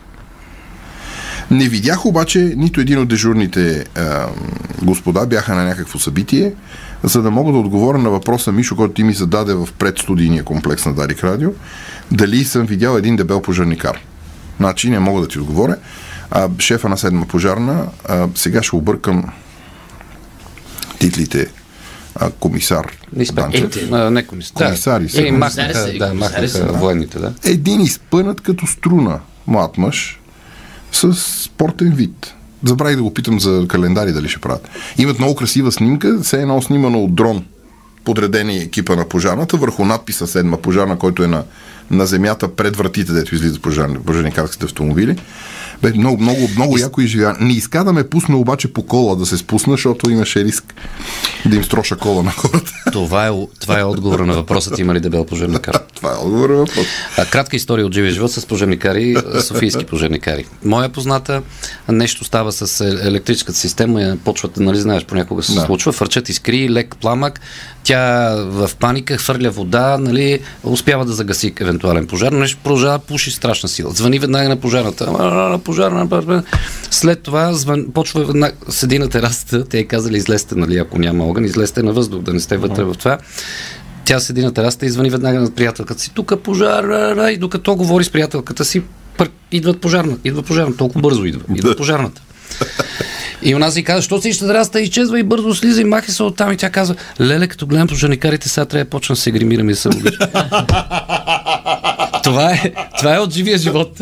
Не 1.52 1.70
видях 1.70 2.06
обаче 2.06 2.54
нито 2.58 2.82
един 2.82 3.00
от 3.00 3.08
дежурните 3.08 3.75
е, 3.78 3.84
господа 4.82 5.25
бяха 5.25 5.56
на 5.56 5.63
някакво 5.63 6.00
събитие, 6.00 6.54
за 7.04 7.22
да 7.22 7.32
мога 7.32 7.52
да 7.52 7.58
отговоря 7.58 7.98
на 7.98 8.10
въпроса 8.10 8.52
Мишо, 8.52 8.75
който 8.75 8.94
ти 8.94 9.04
ми 9.04 9.13
зададе 9.13 9.54
в 9.54 9.70
предстудийния 9.80 10.44
комплекс 10.44 10.86
на 10.86 10.94
Дарик 10.94 11.24
Радио, 11.24 11.50
дали 12.12 12.46
съм 12.46 12.66
видял 12.66 12.98
един 12.98 13.16
дебел 13.16 13.42
пожарникар. 13.42 14.00
Значи 14.60 14.90
не 14.90 15.00
мога 15.00 15.22
да 15.22 15.28
ти 15.28 15.40
отговоря 15.40 15.75
а, 16.36 16.50
шефа 16.60 16.90
на 16.90 16.98
седма 16.98 17.25
пожарна, 17.25 17.88
а, 18.06 18.28
сега 18.36 18.63
ще 18.63 18.75
объркам 18.75 19.24
титлите 21.00 21.48
а, 22.16 22.30
комисар 22.32 22.92
Данчев. 23.34 23.92
Е, 23.92 24.10
не 24.10 24.28
комисар. 24.28 24.66
Комисари 24.66 25.10
са. 25.10 25.28
Е, 25.28 25.32
махнаха, 25.32 25.94
да, 26.00 26.13
махнаха 26.13 26.74
военните, 26.74 27.20
да. 27.20 27.34
Един 27.44 27.82
изпънат 27.82 28.42
като 28.42 28.68
струна 28.68 29.20
млад 29.48 29.78
мъж 29.78 30.20
с 30.92 31.13
спортен 31.44 31.92
вид. 31.92 32.34
Забравих 32.63 32.96
да 32.96 33.04
го 33.04 33.13
питам 33.13 33.40
за 33.40 33.66
календари 33.68 34.12
дали 34.12 34.30
ще 34.30 34.40
правят. 34.40 34.70
Имат 34.98 35.20
много 35.20 35.36
красива 35.36 35.72
снимка, 35.72 36.20
все 36.24 36.42
едно 36.42 36.62
снимано 36.62 37.04
от 37.04 37.16
дрон 37.16 37.46
подредени 38.04 38.58
екипа 38.58 38.96
на 38.96 39.10
пожарната, 39.10 39.58
върху 39.58 39.86
надписа 39.86 40.28
седма 40.28 40.58
пожарна, 40.58 40.98
който 40.98 41.24
е 41.24 41.28
на, 41.28 41.44
на 41.92 42.06
земята 42.06 42.56
пред 42.56 42.75
вратите, 42.75 43.12
дето 43.12 43.36
излизат 43.36 43.62
пожарни, 43.62 44.00
пожарникарските 44.00 44.66
автомобили. 44.66 45.18
Бе, 45.84 45.94
много, 45.98 46.22
много, 46.22 46.50
много 46.56 46.78
яко 46.78 47.02
изживя. 47.02 47.36
Не 47.40 47.54
иска 47.54 47.84
да 47.84 47.94
ме 47.94 48.04
пусне 48.10 48.36
обаче 48.36 48.74
по 48.74 48.84
кола 48.84 49.16
да 49.16 49.25
се 49.25 49.38
спусна, 49.38 49.74
защото 49.74 50.10
имаше 50.10 50.44
риск 50.44 50.74
да 51.46 51.56
им 51.56 51.63
строша 51.63 51.96
кола 51.96 52.24
на 52.24 52.32
хората. 52.32 52.72
Това 52.92 53.28
е, 53.28 53.32
това 53.60 53.80
е 53.80 53.84
отговора 53.84 54.25
на 54.25 54.34
въпросът 54.34 54.80
има 54.80 54.94
ли 54.94 55.00
дебел 55.00 55.25
пожарникар. 55.25 55.80
Това 55.96 56.12
е 56.12 56.16
отговор 56.16 56.50
на 56.50 56.56
въпрос. 56.56 56.86
Кратка 57.32 57.56
история 57.56 57.86
от 57.86 57.94
живия 57.94 58.12
живот 58.12 58.32
с 58.32 58.46
пожарникари, 58.46 59.16
софийски 59.42 59.86
пожарникари. 59.86 60.46
Моя 60.66 60.90
позната, 60.90 61.42
нещо 61.90 62.24
става 62.25 62.52
с 62.52 62.82
е, 62.82 63.08
електрическата 63.08 63.58
система, 63.60 64.18
почват, 64.24 64.58
нали 64.58 64.78
знаеш, 64.80 65.06
понякога 65.06 65.44
се 65.44 65.54
Да. 65.54 65.62
случва, 65.62 65.92
фърчат 65.92 66.30
искри, 66.30 66.70
лек 66.70 66.96
пламък, 67.02 67.40
тя 67.84 68.30
в 68.36 68.70
паника 68.80 69.18
хвърля 69.18 69.50
вода, 69.50 69.98
нали, 69.98 70.40
успява 70.63 71.06
да 71.06 71.13
загаси 71.13 71.54
евентуален 71.60 72.08
пожар, 72.08 72.32
но 72.32 72.40
нещо 72.40 72.60
продължава 72.63 73.00
пуши 73.00 73.32
страшна 73.32 73.70
сила. 73.70 73.92
Звъни 73.92 74.20
веднага 74.20 74.50
на 74.50 74.56
пожарната. 74.56 75.12
«А, 75.74 75.75
Пожарна, 75.75 76.06
ба, 76.06 76.22
ба». 76.22 76.44
След 76.92 77.22
това 77.22 77.53
звън, 77.53 77.86
почва 77.94 78.25
веднага, 78.25 78.53
седи 78.70 79.00
на 79.00 79.10
терасата, 79.10 79.65
те 79.65 79.80
е 79.80 79.84
казали 79.84 80.18
излезте, 80.18 80.56
нали, 80.56 80.77
ако 80.77 81.00
няма 81.00 81.25
огън, 81.25 81.46
излезте 81.46 81.84
на 81.84 81.94
въздух, 81.94 82.22
да 82.22 82.34
не 82.34 82.39
сте 82.39 82.58
вътре 82.58 82.84
в 82.84 82.94
това. 82.94 83.18
Тя 84.06 84.20
седи 84.20 84.42
на 84.42 84.53
терасата 84.53 84.86
и 84.86 84.89
звъни 84.89 85.10
веднага 85.10 85.39
на 85.39 85.51
приятелката 85.51 86.01
си. 86.01 86.12
Тук 86.13 86.34
пожар, 86.44 86.84
ра, 86.84 87.15
ра, 87.15 87.32
и 87.32 87.38
докато 87.38 87.75
говори 87.75 88.03
с 88.03 88.10
приятелката 88.10 88.65
си, 88.65 88.84
пър, 89.18 89.30
идват 89.51 89.82
пожарна, 89.82 90.18
идва 90.24 90.44
пожарна, 90.44 90.77
толкова 90.77 91.01
бързо 91.01 91.25
идва, 91.25 91.42
идва 91.56 91.75
пожарната. 91.75 92.22
И 93.46 93.56
она 93.56 93.72
си 93.72 93.84
казва, 93.84 94.02
що 94.02 94.22
си 94.22 94.34
ще 94.34 94.46
терасата 94.46 94.82
изчезва 94.82 95.20
и 95.20 95.24
бързо 95.24 95.56
слиза 95.56 95.82
и 95.82 95.84
махи 95.84 96.12
се 96.12 96.24
оттам 96.24 96.52
и 96.52 96.58
тя 96.58 96.70
казва, 96.70 96.96
леле, 97.22 97.48
като 97.48 97.68
гледам 97.68 97.88
пожарникарите, 97.88 98.50
сега 98.50 98.66
трябва 98.66 98.84
да 98.84 98.90
почна 98.90 99.16
да 99.16 99.22
се 99.22 99.32
гримирам 99.32 99.70
и 99.70 99.76
се 99.76 99.88
обичам. 99.88 100.28
това, 102.24 102.52
е, 102.52 102.74
това 102.98 103.16
е 103.16 103.20
от 103.20 103.34
живия 103.34 103.58
живот. 103.58 104.02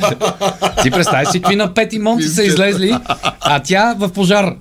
Ти 0.83 0.91
представяш 0.91 1.29
си 1.31 1.41
какви 1.41 1.55
на 1.55 1.73
пети 1.73 1.99
монти 1.99 2.27
са 2.27 2.43
излезли, 2.43 2.97
а 3.41 3.59
тя 3.59 3.95
в 3.99 4.09
пожар. 4.09 4.55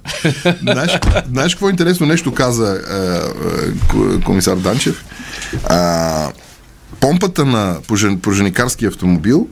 знаеш, 0.63 0.91
знаеш 1.33 1.55
какво 1.55 1.71
интересно 1.71 2.07
нещо 2.07 2.35
каза 2.35 2.73
е, 2.73 2.97
е, 2.97 3.71
ко- 3.71 4.25
комисар 4.25 4.57
Данчев? 4.57 5.05
А, 5.69 6.29
помпата 7.01 7.45
на 7.45 7.77
пожен, 7.89 8.19
поженикарски 8.21 8.87
автомобил, 8.87 9.49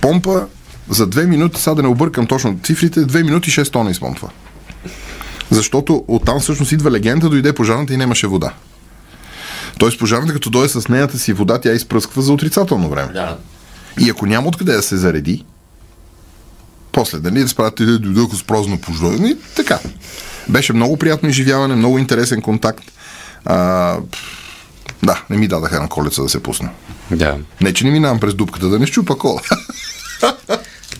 помпа 0.00 0.46
за 0.88 1.06
две 1.06 1.26
минути, 1.26 1.60
сега 1.60 1.74
да 1.74 1.82
не 1.82 1.88
объркам 1.88 2.26
точно 2.26 2.58
цифрите, 2.64 3.04
две 3.04 3.22
минути 3.22 3.50
6 3.50 3.72
тона 3.72 3.90
изпомпва. 3.90 4.28
Защото 5.50 6.04
оттам 6.08 6.40
всъщност 6.40 6.72
идва 6.72 6.90
легенда, 6.90 7.28
дойде 7.28 7.52
пожарната 7.52 7.94
и 7.94 7.96
нямаше 7.96 8.26
вода. 8.26 8.52
Тоест 9.78 9.98
пожарната, 9.98 10.32
като 10.32 10.50
дойде 10.50 10.68
с 10.68 10.88
нейната 10.88 11.18
си 11.18 11.32
вода, 11.32 11.60
тя 11.60 11.72
изпръсква 11.72 12.22
за 12.22 12.32
отрицателно 12.32 12.88
време. 12.88 13.12
Да. 13.12 13.38
И 14.00 14.10
ако 14.10 14.26
няма 14.26 14.48
откъде 14.48 14.72
да 14.72 14.82
се 14.82 14.96
зареди, 14.96 15.44
после, 16.92 17.18
дали 17.18 17.40
да 17.40 17.48
спрате, 17.48 17.84
дойдоха 17.84 18.36
с 18.36 18.44
празна 18.44 18.76
пожар. 18.76 19.12
И 19.12 19.36
така. 19.56 19.78
Беше 20.48 20.72
много 20.72 20.96
приятно 20.96 21.28
изживяване, 21.28 21.74
много 21.74 21.98
интересен 21.98 22.42
контакт. 22.42 22.92
А, 23.44 23.96
да, 25.02 25.22
не 25.30 25.36
ми 25.36 25.48
дадаха 25.48 25.80
на 25.80 25.88
колеца 25.88 26.22
да 26.22 26.28
се 26.28 26.42
пусна. 26.42 26.70
Да. 27.10 27.38
Не, 27.60 27.72
че 27.72 27.84
не 27.84 27.90
минавам 27.90 28.20
през 28.20 28.34
дупката, 28.34 28.68
да 28.68 28.78
не 28.78 28.86
щупа 28.86 29.18
кола. 29.18 29.40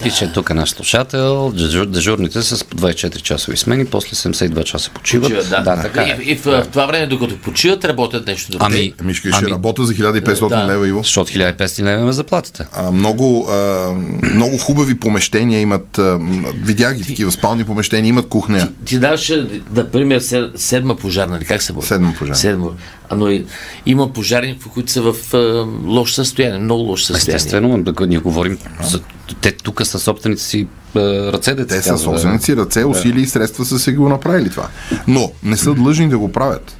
Пише 0.03 0.33
тук 0.33 0.55
наш 0.55 0.71
слушател, 0.71 1.53
дежур, 1.53 1.87
дежурните 1.87 2.43
са 2.43 2.57
с 2.57 2.65
по 2.65 2.77
24 2.77 3.23
часови 3.23 3.57
смени, 3.57 3.85
после 3.85 4.09
72 4.09 4.65
часа 4.65 4.91
почиват. 4.91 5.25
Почиват, 5.25 5.51
да. 5.51 5.61
да, 5.63 5.83
така 5.83 6.03
е. 6.03 6.19
И, 6.23 6.31
и 6.31 6.37
в, 6.37 6.45
в 6.45 6.67
това 6.67 6.87
време, 6.87 7.07
докато 7.07 7.39
почиват, 7.39 7.85
работят 7.85 8.27
нещо 8.27 8.51
друго. 8.53 8.65
Ами, 8.67 8.93
Ами, 9.01 9.15
ще 9.15 9.29
ами, 9.33 9.51
работя 9.51 9.85
за 9.85 9.95
1500 9.95 10.49
Да. 10.49 10.67
лева, 10.67 10.89
Иво. 10.89 11.03
защото 11.03 11.33
1500 11.33 11.83
лева 11.83 12.05
ме 12.05 12.13
заплатите. 12.13 12.67
А, 12.73 12.91
много, 12.91 13.49
а, 13.51 13.93
много 14.35 14.59
хубави 14.59 14.99
помещения 15.01 15.61
имат. 15.61 15.99
А, 15.99 16.19
видях 16.55 16.95
ги 16.95 17.05
такива 17.05 17.33
спални 17.33 17.65
помещения, 17.65 18.09
имат 18.09 18.29
кухня. 18.29 18.69
Ти 18.85 18.99
даваше, 18.99 19.47
например, 19.75 20.21
сед- 20.21 20.61
седма 20.61 20.97
пожарна, 20.97 21.37
или 21.37 21.45
как 21.45 21.63
се 21.63 21.73
води? 21.73 21.87
Седма 21.87 22.15
пожарна. 22.19 22.37
Седма. 22.37 22.71
А, 23.09 23.17
но 23.17 23.31
и, 23.31 23.45
има 23.87 24.13
пожарни, 24.13 24.59
които 24.75 24.93
са 24.93 25.03
в 25.03 25.35
а, 25.35 25.39
лошо 25.87 26.15
състояние, 26.15 26.59
много 26.59 26.83
лошо 26.83 27.05
състояние. 27.05 27.37
Естествено, 27.37 27.83
да 27.83 28.07
ние 28.07 28.19
говорим 28.19 28.59
за... 28.83 29.01
Те 29.35 29.53
тук 29.53 29.87
са 29.87 29.99
собствените 29.99 30.43
си 30.43 30.67
ръце, 30.97 31.55
деца. 31.55 31.75
Те 31.75 31.83
са 31.83 31.99
собственици, 31.99 32.57
ръце, 32.57 32.85
усилия 32.85 33.23
и 33.23 33.27
средства 33.27 33.65
са 33.65 33.79
се 33.79 33.93
го 33.93 34.09
направили 34.09 34.51
това. 34.51 34.69
Но 35.07 35.33
не 35.43 35.57
са 35.57 35.75
длъжни 35.75 36.09
да 36.09 36.19
го 36.19 36.33
правят. 36.33 36.77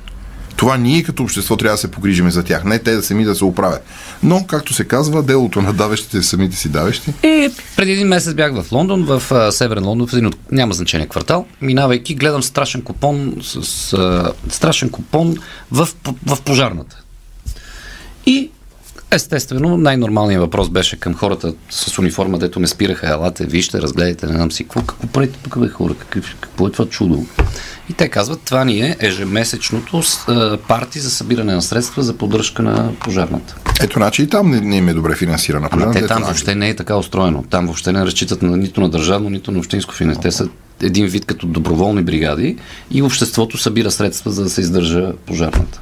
Това 0.61 0.77
ние 0.77 1.03
като 1.03 1.23
общество 1.23 1.57
трябва 1.57 1.75
да 1.75 1.81
се 1.81 1.91
погрижиме 1.91 2.31
за 2.31 2.43
тях, 2.43 2.65
не 2.65 2.79
те 2.79 2.93
да 2.95 3.03
сами 3.03 3.25
да 3.25 3.35
се 3.35 3.45
оправят. 3.45 3.85
Но, 4.23 4.47
както 4.47 4.75
се 4.75 4.85
казва, 4.85 5.23
делото 5.23 5.63
на 5.63 5.73
давещите 5.73 6.19
е 6.19 6.23
самите 6.23 6.57
си 6.57 6.69
давещи. 6.69 7.11
И 7.23 7.51
преди 7.77 7.93
един 7.93 8.09
месец 8.09 8.35
бях 8.35 8.63
в 8.63 8.73
Лондон, 8.73 9.05
в 9.05 9.33
а, 9.33 9.53
Северен 9.53 9.87
Лондон, 9.87 10.09
в 10.09 10.13
един 10.13 10.27
от, 10.27 10.37
няма 10.53 10.75
значение 10.75 11.09
квартал. 11.09 11.47
Минавайки, 11.61 12.15
гледам 12.15 12.43
страшен 12.43 12.83
купон 12.83 13.37
с 13.43 13.93
а, 13.93 14.33
страшен 14.49 14.91
купон 14.91 15.37
в, 15.71 15.89
в 16.27 16.43
пожарната. 16.45 17.03
И 18.27 18.51
естествено, 19.11 19.77
най-нормалният 19.77 20.41
въпрос 20.41 20.69
беше 20.69 21.01
към 21.01 21.15
хората 21.15 21.55
с 21.71 21.99
униформа, 21.99 22.39
дето 22.39 22.61
ме 22.61 22.67
спираха, 22.67 23.09
елате, 23.09 23.47
вижте, 23.47 23.83
разгледайте, 23.83 24.27
не 24.27 24.33
знам 24.33 24.53
си, 24.53 24.65
какво, 24.65 24.83
какво 24.83 25.07
правите 25.07 25.39
тук, 25.43 25.59
бе, 25.59 25.69
хора, 25.69 25.95
какъв, 25.95 26.37
какво 26.41 26.67
е 26.67 26.71
това 26.71 26.87
чудо? 26.87 27.27
И 27.91 27.93
те 27.93 28.09
казват, 28.09 28.41
това 28.45 28.65
ни 28.65 28.81
е 28.81 28.97
ежемесечното 29.01 30.03
парти 30.69 31.01
за 31.01 31.11
събиране 31.11 31.55
на 31.55 31.63
средства 31.63 32.03
за 32.03 32.17
поддръжка 32.17 32.63
на 32.63 32.93
пожарната. 33.01 33.57
Ето, 33.83 33.99
значи 33.99 34.23
и 34.23 34.27
там 34.27 34.51
не, 34.51 34.61
не 34.61 34.77
им 34.77 34.89
е 34.89 34.95
добре 34.95 35.17
финансирана. 35.17 35.69
Ама 35.71 35.83
пожарната. 35.83 36.01
те 36.01 36.07
там 36.07 36.19
Ето, 36.19 36.27
въобще 36.27 36.55
не 36.55 36.69
е 36.69 36.77
така 36.77 36.97
устроено. 36.97 37.45
Там 37.51 37.65
въобще 37.65 37.93
не 37.93 38.05
разчитат 38.05 38.43
на, 38.43 38.57
нито 38.57 38.81
на 38.81 38.89
държавно, 38.89 39.31
нито 39.31 39.53
на 39.53 39.59
общинско 39.59 39.95
финанс. 39.95 40.21
Те 40.21 40.31
са 40.31 40.49
един 40.83 41.07
вид 41.07 41.27
като 41.27 41.47
доброволни 41.47 42.03
бригади 42.03 42.57
и 42.91 43.03
обществото 43.03 43.59
събира 43.59 43.91
средства, 43.91 44.31
за 44.31 44.43
да 44.43 44.51
се 44.51 44.61
издържа 44.61 45.13
пожарната. 45.27 45.81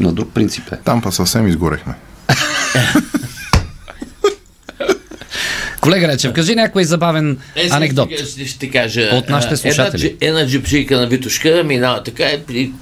На 0.00 0.12
друг 0.12 0.28
принцип 0.34 0.72
е. 0.72 0.76
Там 0.76 1.02
па 1.02 1.12
съвсем 1.12 1.48
изгорехме. 1.48 1.94
Колега 5.80 6.08
Речев, 6.08 6.32
кажи 6.32 6.54
някой 6.54 6.84
забавен 6.84 7.38
Е, 7.56 7.68
анекдот. 7.70 8.08
Ще, 8.30 8.46
ще, 8.46 8.70
кажа. 8.70 9.10
От 9.12 9.28
нашите 9.28 9.56
слушатели. 9.56 10.16
Една, 10.20 10.40
една 10.40 10.50
джипшийка 10.50 10.96
на 10.96 11.06
Витушка 11.06 11.62
минава 11.64 12.02
така 12.02 12.24
и 12.24 12.42
при... 12.46 12.72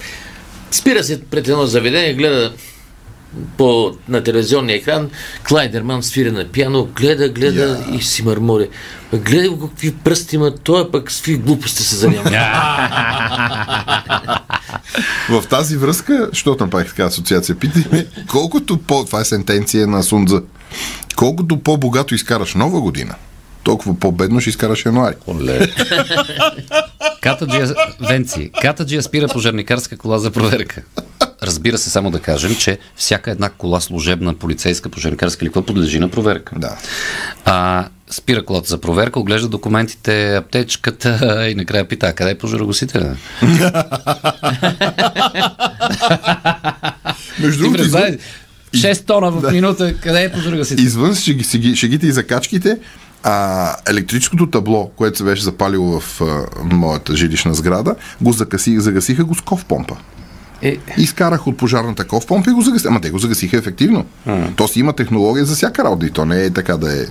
спира 0.71 1.05
се 1.05 1.23
пред 1.23 1.49
едно 1.49 1.67
заведение, 1.67 2.15
гледа 2.15 2.53
по, 3.57 3.97
на 4.09 4.23
телевизионния 4.23 4.77
екран, 4.77 5.11
Клайдерман 5.49 6.03
свира 6.03 6.33
на 6.33 6.45
пиано, 6.45 6.89
гледа, 6.97 7.29
гледа 7.29 7.85
и 7.93 8.03
си 8.03 8.23
мърмори. 8.23 8.69
Ма 9.13 9.19
Гледай 9.19 9.49
го 9.49 9.69
какви 9.69 9.95
пръсти 9.95 10.37
има, 10.37 10.55
той 10.55 10.91
пък 10.91 11.13
с 11.13 11.17
какви 11.17 11.37
глупости 11.37 11.83
се 11.83 11.97
занимава. 11.97 12.31
В 15.31 15.45
тази 15.51 15.77
връзка, 15.77 16.29
защото 16.33 16.65
направих 16.65 16.89
така 16.89 17.05
асоциация, 17.05 17.57
питай 17.57 17.85
ме, 17.93 18.07
колкото 18.29 18.79
по... 18.79 19.05
Това 19.05 19.21
е 19.21 19.25
сентенция 19.25 19.87
на 19.87 20.03
Сунза. 20.03 20.43
Колкото 21.17 21.59
по-богато 21.59 22.15
изкараш 22.15 22.55
нова 22.55 22.81
година, 22.81 23.15
толкова 23.63 23.99
по-бедно 23.99 24.41
ще 24.41 24.51
изкараш 24.51 24.87
януари. 24.87 25.15
Катаджия, 27.21 27.75
Венци, 28.09 28.51
Катаджия 28.61 29.03
спира 29.03 29.29
пожарникарска 29.29 29.97
кола 29.97 30.19
за 30.19 30.31
проверка. 30.31 30.83
Разбира 31.43 31.79
се, 31.79 31.91
само 31.91 32.11
да 32.11 32.21
кажем, 32.21 32.57
че 32.57 32.79
всяка 32.97 33.31
една 33.31 33.51
кола 33.51 33.81
служебна, 33.81 34.35
полицейска, 34.35 34.89
пожарникарска 34.89 35.45
или 35.45 35.53
подлежи 35.53 35.99
на 35.99 36.09
проверка. 36.09 36.59
Да. 36.59 36.77
А, 37.45 37.89
спира 38.11 38.45
колата 38.45 38.69
за 38.69 38.79
проверка, 38.79 39.21
оглежда 39.21 39.49
документите, 39.49 40.37
аптечката 40.37 41.19
и 41.51 41.55
накрая 41.55 41.89
пита, 41.89 42.13
къде 42.13 42.31
е 42.31 42.39
пожарогасителя? 42.39 43.17
Между 47.41 47.63
другото, 47.63 47.83
извън, 47.83 48.03
представи, 48.03 48.19
6 48.95 49.07
тона 49.07 49.31
в 49.31 49.53
минута, 49.53 49.95
къде 49.95 50.25
е 50.25 50.33
пожарогасителя? 50.33 50.85
извън 50.85 51.13
шеги- 51.13 51.45
шеги- 51.45 51.77
шегите 51.77 52.07
и 52.07 52.13
закачките, 52.13 52.79
а, 53.23 53.77
електрическото 53.87 54.47
табло, 54.49 54.89
което 54.89 55.19
се 55.19 55.25
беше 55.25 55.43
запалило 55.43 56.01
в 56.01 56.21
а, 56.21 56.45
моята 56.65 57.17
жилищна 57.17 57.55
сграда, 57.55 57.95
го 58.21 58.33
загасих, 58.33 58.79
загасиха 58.79 59.25
го 59.25 59.35
с 59.35 59.41
ков 59.41 59.65
помпа. 59.65 59.97
Е, 60.63 60.77
Изкарах 60.99 61.47
от 61.47 61.57
пожарната 61.57 62.05
ков 62.05 62.27
помпа 62.27 62.51
и 62.51 62.55
го 62.55 62.61
загасиха. 62.61 62.89
Ама 62.89 63.01
те 63.01 63.11
го 63.11 63.19
загасиха 63.19 63.57
ефективно. 63.57 64.07
То 64.57 64.69
си 64.69 64.81
има 64.81 64.93
технология 64.93 65.45
за 65.45 65.55
всяка 65.55 65.85
работа 65.85 66.07
и 66.07 66.11
то 66.11 66.25
не 66.25 66.45
е 66.45 66.51
така 66.51 66.77
да 66.77 67.03
е 67.03 67.07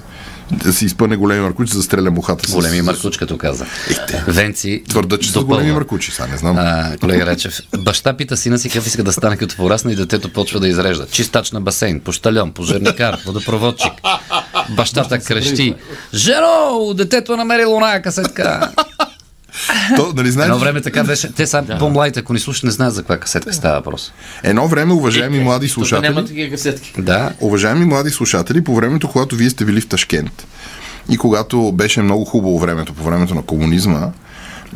да 0.51 0.73
си 0.73 0.85
изпъне 0.85 1.15
големи 1.15 1.41
маркучи, 1.41 1.71
за 1.71 1.79
да 1.79 1.83
стреля 1.83 2.11
мухата 2.11 2.49
с... 2.49 2.53
големи 2.53 2.81
маркуч, 2.81 3.17
като 3.17 3.37
каза. 3.37 3.65
Венци 4.27 4.83
Твърда, 4.89 5.17
че 5.17 5.27
са 5.27 5.33
допълва. 5.33 5.55
големи 5.55 5.73
маркучи, 5.73 6.11
сега 6.11 6.27
не 6.27 6.37
знам. 6.37 6.55
А, 6.57 6.97
колега 7.01 7.25
Речев, 7.25 7.59
баща 7.77 8.17
пита 8.17 8.37
сина 8.37 8.59
си 8.59 8.69
какъв 8.69 8.87
иска 8.87 9.03
да 9.03 9.13
стане 9.13 9.37
като 9.37 9.55
порасне 9.55 9.91
и 9.91 9.95
детето 9.95 10.33
почва 10.33 10.59
да 10.59 10.67
изрежда. 10.67 11.07
Чистач 11.11 11.51
на 11.51 11.61
басейн, 11.61 11.99
пощальон, 11.99 12.51
пожарникар, 12.51 13.17
водопроводчик. 13.25 13.93
Бащата 14.69 15.19
крещи. 15.19 15.75
Жено, 16.13 16.93
детето 16.93 17.33
е 17.33 17.37
намерило 17.37 17.75
оная 17.75 18.01
касетка. 18.01 18.71
То, 19.95 20.13
нали, 20.15 20.31
знаеш, 20.31 20.47
Едно 20.47 20.59
време 20.59 20.81
така 20.81 21.03
беше. 21.03 21.33
Те 21.33 21.47
са 21.47 21.63
по-младите, 21.79 22.19
ако 22.19 22.33
ни 22.33 22.39
слушат, 22.39 22.63
не 22.63 22.71
знаят 22.71 22.93
за 22.93 23.01
каква 23.01 23.17
касетка 23.17 23.53
става 23.53 23.75
въпрос. 23.75 24.13
едно 24.43 24.67
време, 24.67 24.93
уважаеми 24.93 25.39
млади 25.39 25.67
Тук 25.69 25.77
няма 25.77 25.89
слушатели, 25.89 26.25
такива 26.25 26.51
касетки. 26.51 26.93
Да. 26.97 27.33
уважаеми 27.41 27.85
млади 27.85 28.09
слушатели, 28.09 28.63
по 28.63 28.75
времето, 28.75 29.07
когато 29.07 29.35
вие 29.35 29.49
сте 29.49 29.65
били 29.65 29.81
в 29.81 29.87
Ташкент 29.87 30.47
И 31.09 31.17
когато 31.17 31.71
беше 31.71 32.01
много 32.01 32.25
хубаво 32.25 32.59
времето, 32.59 32.93
по 32.93 33.03
времето 33.03 33.35
на 33.35 33.41
комунизма, 33.41 34.11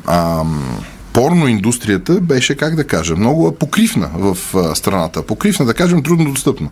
ам, 0.08 0.84
порно 1.14 1.48
индустрията 1.48 2.14
беше, 2.22 2.56
как 2.56 2.76
да 2.76 2.84
кажа, 2.84 3.16
много 3.16 3.56
покривна 3.56 4.10
в 4.14 4.38
а, 4.56 4.76
страната. 4.76 5.26
Покривна, 5.26 5.66
да 5.66 5.74
кажем, 5.74 6.04
трудно 6.04 6.32
достъпна. 6.34 6.70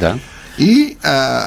Да. 0.00 0.18
И 0.58 0.96
а, 1.02 1.44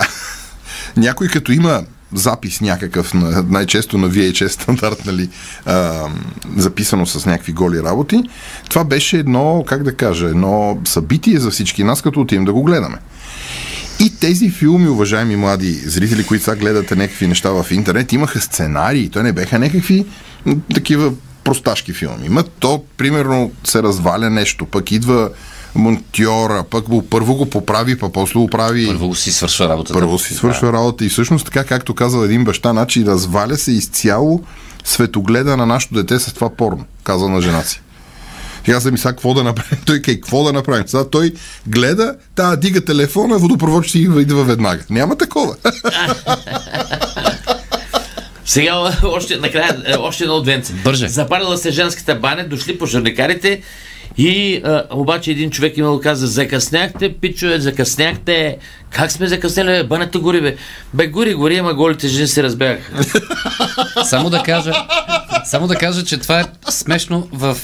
някой 0.98 1.28
като 1.28 1.52
има 1.52 1.84
запис 2.14 2.62
някакъв, 2.62 3.14
на, 3.14 3.44
най-често 3.50 3.98
на 3.98 4.10
VHS 4.10 4.48
стандарт, 4.48 5.06
нали, 5.06 5.30
а, 5.66 6.08
записано 6.58 7.06
с 7.06 7.26
някакви 7.26 7.54
голи 7.54 7.84
работи, 7.84 8.24
това 8.70 8.84
беше 8.84 9.18
едно, 9.18 9.64
как 9.68 9.84
да 9.84 9.96
кажа, 9.96 10.28
едно 10.28 10.80
събитие 10.86 11.40
за 11.40 11.52
всички 11.52 11.84
нас, 11.84 12.02
като 12.02 12.22
отидем 12.22 12.46
да 12.46 12.54
го 12.54 12.64
гледаме. 12.64 12.98
И 14.00 14.20
тези 14.20 14.50
филми, 14.50 14.90
уважаеми 14.90 15.36
млади 15.36 15.74
зрители, 15.74 16.26
които 16.26 16.44
сега 16.44 16.56
гледате 16.56 16.96
някакви 16.96 17.28
неща 17.28 17.50
в 17.50 17.66
интернет, 17.72 18.14
имаха 18.14 18.42
сценарии. 18.42 19.10
То 19.10 19.24
не 19.24 19.34
беха 19.34 19.60
някакви 19.60 20.06
такива 20.74 21.14
просташки 21.44 21.94
филми. 21.94 22.30
Ма 22.30 22.44
то, 22.44 22.84
примерно, 22.98 23.52
се 23.64 23.84
разваля 23.84 24.30
нещо, 24.30 24.66
пък 24.66 24.92
идва 24.92 25.30
монтьора, 25.76 26.64
пък 26.70 26.84
го, 26.90 27.10
първо 27.10 27.36
го 27.36 27.46
поправи, 27.46 28.00
па 28.00 28.12
после 28.12 28.40
го 28.40 28.48
прави. 28.48 28.88
Първо 28.88 29.16
си 29.16 29.32
свършва 29.32 29.70
работата. 29.70 29.94
Първо 29.94 30.20
си 30.20 30.34
свършва 30.34 30.74
работа 30.74 31.06
и 31.06 31.10
всъщност 31.10 31.46
така, 31.46 31.64
както 31.64 31.96
казал 31.96 32.24
един 32.24 32.44
баща, 32.44 32.72
значи 32.72 33.06
разваля 33.06 33.58
се 33.58 33.72
изцяло 33.72 34.44
светогледа 34.84 35.58
на 35.58 35.66
нашето 35.66 35.94
дете 35.94 36.20
с 36.20 36.34
това 36.34 36.50
порно, 36.50 36.86
каза 37.04 37.30
на 37.30 37.42
жена 37.42 37.64
си. 37.64 37.82
Сега 38.66 38.80
съм 38.80 38.92
ми 38.92 38.98
сега 38.98 39.12
какво 39.12 39.34
да 39.34 39.44
направим? 39.44 39.80
Той 39.86 40.02
кай, 40.02 40.16
какво 40.16 40.44
да 40.44 40.54
направим? 40.54 40.88
Сега 40.88 41.10
той 41.10 41.34
гледа, 41.68 42.16
та 42.36 42.56
дига 42.56 42.86
телефона, 42.86 43.38
водопровод 43.38 43.86
ще 43.86 44.00
идва 44.00 44.44
веднага. 44.44 44.84
Няма 44.90 45.16
такова. 45.16 45.56
Сега 48.46 48.92
още, 49.04 49.38
накрая, 49.38 49.84
е, 49.86 49.96
още 49.98 50.24
едно 50.24 50.36
отвенце. 50.36 50.74
Бърже. 50.74 51.08
Запалила 51.08 51.58
се 51.58 51.72
женската 51.72 52.16
баня, 52.16 52.48
дошли 52.48 52.78
пожарникарите 52.78 53.62
и 54.18 54.56
а, 54.56 54.84
обаче 54.92 55.32
един 55.32 55.52
човек 55.52 55.78
имал 55.78 56.00
каза, 56.00 56.28
закъсняхте, 56.28 57.14
пичове, 57.14 57.60
закъсняхте. 57.60 58.58
Как 58.90 59.12
сме 59.12 59.28
закъснели, 59.28 59.68
бе? 59.68 59.84
банята 59.84 60.20
гори, 60.20 60.42
бе. 60.42 60.56
Бе, 60.94 61.08
гори, 61.08 61.34
гори, 61.34 61.58
ама 61.58 61.74
голите 61.74 62.08
жени 62.08 62.28
се 62.28 62.44
разбягаха. 62.44 63.04
Само 64.06 64.30
да 64.30 64.44
кажа, 64.44 64.74
само 65.46 65.68
да 65.68 65.76
кажа, 65.76 66.04
че 66.04 66.18
това 66.18 66.40
е 66.40 66.46
смешно 66.70 67.28
в, 67.32 67.58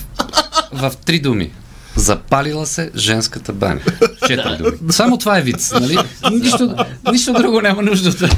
в 0.73 0.91
три 1.05 1.19
думи. 1.19 1.51
Запалила 1.95 2.65
се 2.65 2.91
женската 2.95 3.53
баня. 3.53 3.79
Четири 4.21 4.57
думи. 4.57 4.77
Само 4.89 5.17
това 5.17 5.37
е 5.37 5.41
вид, 5.41 5.69
нали? 5.73 5.97
Нищо, 6.31 6.75
нищо 7.11 7.33
друго 7.33 7.61
няма 7.61 7.81
нужда. 7.81 8.11
да- 8.27 8.29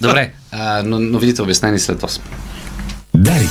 Добре, 0.00 0.32
а, 0.52 0.82
но, 0.84 0.98
но 0.98 1.18
видите 1.18 1.42
обяснени 1.42 1.78
след 1.78 2.00
8. 2.00 2.20
Дарик. 3.14 3.50